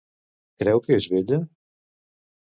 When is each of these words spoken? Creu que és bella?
Creu 0.61 0.79
que 0.85 0.95
és 1.01 1.07
bella? 1.11 1.39